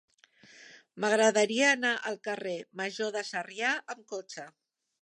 M'agradaria 1.03 1.67
anar 1.73 1.93
al 2.13 2.19
carrer 2.29 2.57
Major 2.83 3.13
de 3.19 3.25
Sarrià 3.33 3.77
amb 3.97 4.07
cotxe. 4.17 4.53